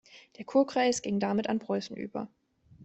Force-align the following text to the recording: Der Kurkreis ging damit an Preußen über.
Der 0.39 0.45
Kurkreis 0.45 1.03
ging 1.03 1.19
damit 1.19 1.45
an 1.47 1.59
Preußen 1.59 1.95
über. 1.95 2.27